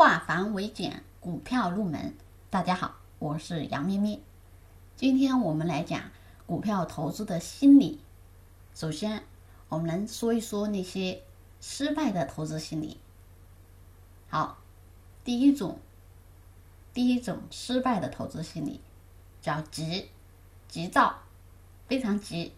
[0.00, 2.14] 化繁为简，股票入门。
[2.48, 4.18] 大家好，我是杨咩咩。
[4.96, 6.00] 今天我们来讲
[6.46, 8.00] 股票投资的心理。
[8.74, 9.22] 首先，
[9.68, 11.22] 我们来说一说那些
[11.60, 12.98] 失败的投资心理。
[14.30, 14.56] 好，
[15.22, 15.78] 第一种，
[16.94, 18.80] 第一种失败的投资心理
[19.42, 20.08] 叫急，
[20.66, 21.18] 急躁，
[21.86, 22.54] 非常急，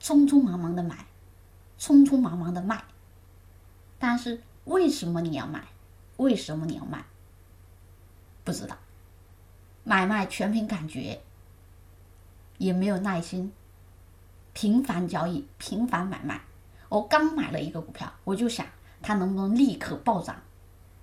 [0.00, 1.04] 匆匆忙忙的买，
[1.78, 2.82] 匆匆忙忙的卖。
[3.98, 5.68] 但是为什么你要买？
[6.16, 7.04] 为什么你要卖？
[8.44, 8.76] 不知道，
[9.84, 11.20] 买卖全凭感觉，
[12.58, 13.52] 也没有耐心，
[14.52, 16.42] 频繁交易，频繁买卖。
[16.88, 18.66] 我刚买了一个股票，我就想
[19.02, 20.36] 它能不能立刻暴涨，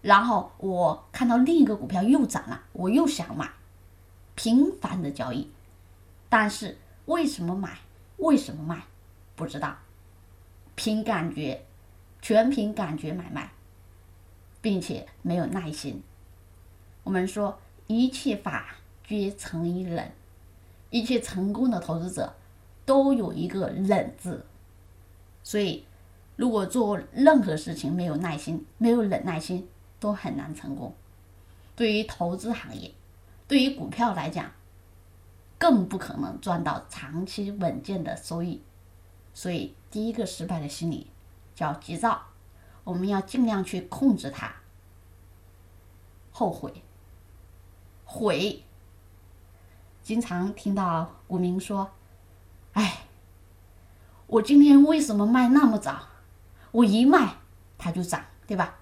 [0.01, 3.51] 然后我看到另一个股票又涨了，我又想买，
[4.35, 5.51] 频繁的交易。
[6.29, 7.79] 但是为什么买？
[8.17, 8.83] 为什么卖？
[9.35, 9.75] 不知道，
[10.75, 11.65] 凭感觉，
[12.21, 13.51] 全凭感觉买卖。
[14.61, 16.01] 并且没有耐心。
[17.03, 18.75] 我们说一切法
[19.07, 20.11] 皆成于忍，
[20.89, 22.35] 一切成功的投资者
[22.85, 24.45] 都有一个忍字。
[25.43, 25.83] 所以，
[26.35, 29.67] 如果做任何事情没有耐心、没有忍耐心，
[29.99, 30.93] 都很难成功。
[31.75, 32.91] 对于投资行业，
[33.47, 34.51] 对于股票来讲，
[35.57, 38.61] 更不可能赚到长期稳健的收益。
[39.33, 41.07] 所以，第一个失败的心理
[41.55, 42.21] 叫急躁。
[42.83, 44.51] 我们要尽量去控制它。
[46.31, 46.83] 后悔，
[48.05, 48.63] 悔。
[50.01, 51.91] 经常听到股民说
[52.73, 53.05] ：“哎，
[54.25, 56.07] 我今天为什么卖那么早？
[56.71, 57.35] 我一卖
[57.77, 58.79] 它就涨，对吧？”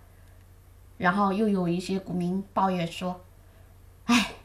[0.98, 3.22] 然后又有一些股民抱怨说
[4.06, 4.36] ：“哎，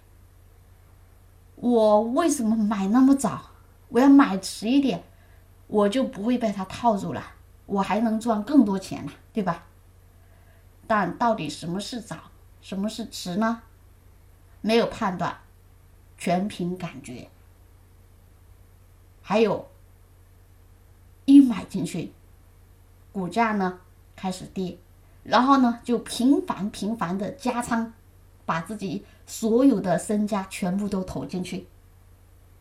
[1.56, 3.50] 我为什么买那么早？
[3.90, 5.04] 我要买迟一点，
[5.68, 7.22] 我就不会被它套住了，
[7.66, 9.66] 我还能赚更多钱呢，对吧？”
[10.86, 12.16] 但到底什么是早？
[12.60, 13.62] 什么是迟呢？
[14.60, 15.38] 没有判断，
[16.16, 17.28] 全凭感觉。
[19.22, 19.68] 还有，
[21.24, 22.12] 一买进去，
[23.12, 23.80] 股价呢
[24.14, 24.78] 开始跌，
[25.22, 27.92] 然后呢就频繁频繁的加仓，
[28.44, 31.66] 把自己所有的身家全部都投进去，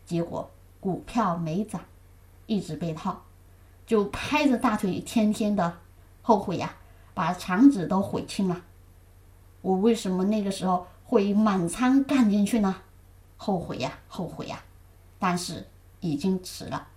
[0.06, 0.50] 结果
[0.80, 1.82] 股票没涨，
[2.46, 3.22] 一直被套，
[3.86, 5.78] 就拍着大腿天天的
[6.22, 6.76] 后悔呀。
[7.14, 8.60] 把肠子都悔青了，
[9.60, 12.74] 我为什么那个时候会满仓干进去呢？
[13.36, 14.60] 后悔呀，后悔呀！
[15.20, 15.64] 但是
[16.00, 16.88] 已经迟了，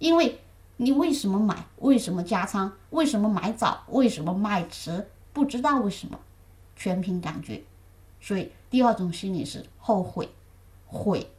[0.00, 0.40] 因为
[0.78, 1.64] 你为什么买？
[1.76, 2.72] 为什么加仓？
[2.90, 3.84] 为什么买早？
[3.90, 5.08] 为什么卖迟？
[5.32, 6.18] 不知道为什么，
[6.74, 7.62] 全凭感觉。
[8.20, 10.28] 所以第二种心理是后悔，
[10.86, 11.30] 悔。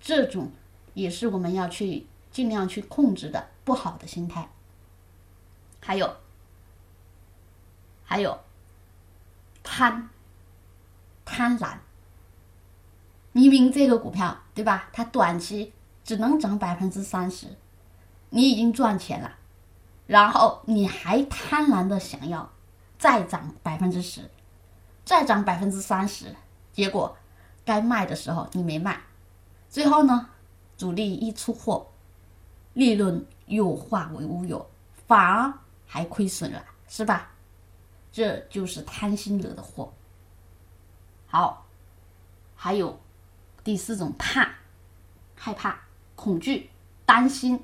[0.00, 0.50] 这种
[0.94, 4.50] 也是我们要去尽量去控制的不好的心态。
[5.80, 6.16] 还有。
[8.04, 8.40] 还有
[9.62, 10.10] 贪
[11.24, 11.76] 贪婪，
[13.30, 14.88] 明明这个股票对吧？
[14.92, 17.46] 它短期只能涨百分之三十，
[18.30, 19.36] 你已经赚钱了，
[20.08, 22.50] 然后你还贪婪的想要
[22.98, 24.28] 再涨百分之十，
[25.04, 26.34] 再涨百分之三十，
[26.72, 27.16] 结果
[27.64, 29.00] 该卖的时候你没卖，
[29.68, 30.30] 最后呢，
[30.76, 31.86] 主力一出货，
[32.80, 34.66] 利润又化为乌有，
[35.06, 35.52] 反而
[35.86, 37.30] 还亏损了，是吧？
[38.10, 39.92] 这就是贪心惹的祸。
[41.26, 41.66] 好，
[42.56, 42.98] 还有
[43.62, 44.48] 第四种怕，
[45.34, 45.78] 害怕、
[46.16, 46.70] 恐惧、
[47.04, 47.62] 担心。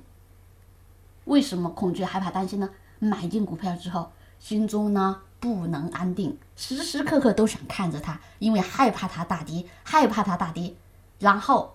[1.24, 2.68] 为什么恐惧、害怕、担心呢？
[2.98, 10.76] 买进股票之后，心中呢不能安定，时时刻刻都想看着它，因为害怕它大跌，害怕它大跌，
[11.18, 11.74] 然后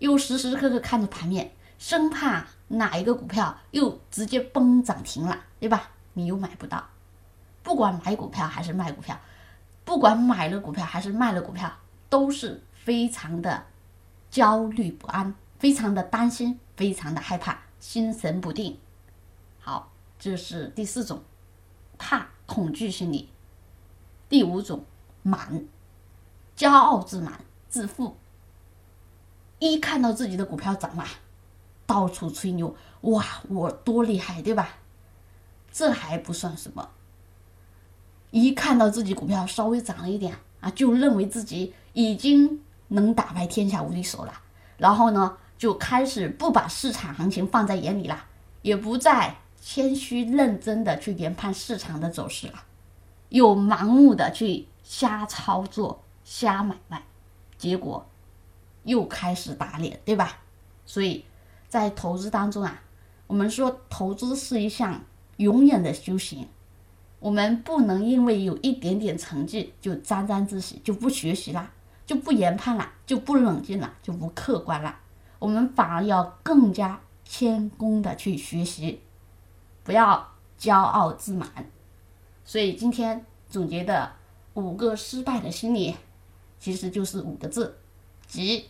[0.00, 5.90] 又时时刻刻看着盘面，生怕哪一个股票又直接崩涨停了，对吧？
[6.14, 6.88] 你又买不到。
[7.62, 9.18] 不管买股票还是卖股票，
[9.84, 11.70] 不管买了股票还是卖了股票，
[12.08, 13.66] 都是非常的
[14.30, 18.78] 焦虑不安，非常的担心，非常的害怕，心神不定。
[19.60, 21.22] 好，这是第四种，
[21.98, 23.30] 怕恐惧心理。
[24.28, 24.84] 第五种，
[25.22, 25.64] 满，
[26.56, 28.16] 骄傲自满，自负。
[29.58, 31.06] 一看到自己的股票涨了，
[31.86, 34.68] 到处吹牛，哇，我多厉害，对吧？
[35.72, 36.88] 这还不算什么。
[38.30, 44.32] 一看到自己股票稍微涨了一点啊，就认为自己已经能打败天下无敌手了，
[44.76, 48.24] 然后呢，就开始不把市场行情放在眼里了，
[48.62, 52.64] 也不再谦虚认真的去研判市场的走势了，
[53.28, 57.02] 又盲目的去瞎操作、瞎买卖，
[57.56, 58.06] 结果
[58.82, 60.38] 又开始打脸，对吧？
[60.86, 61.24] 所以
[61.68, 62.82] 在投资当中啊，
[63.26, 65.00] 我们说投资是一项
[65.38, 66.48] 永远的修行。
[67.20, 71.72] 我们不能因为有一点点成绩就沾沾自喜，就不学习啦，
[72.04, 74.94] 就不研判了，就不冷静了，就不客观了。
[75.38, 79.00] 我们反而要更加谦恭的去学习，
[79.82, 81.48] 不要骄傲自满。
[82.44, 84.12] 所以今天总结的
[84.52, 85.96] 五个失败的心理，
[86.58, 87.78] 其实就是五个字：
[88.26, 88.66] 急、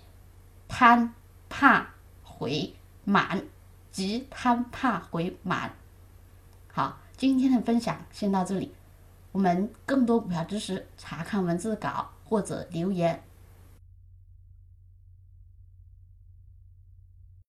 [0.68, 1.12] 贪、
[1.48, 1.88] 怕、
[2.22, 2.72] 悔、
[3.04, 3.42] 满。
[3.90, 5.72] 即、贪、怕、鬼、满。
[6.72, 6.98] 好。
[7.16, 8.74] 今天的分享先到这里，
[9.30, 13.22] 我们更多股票知识，查看文字稿或者留言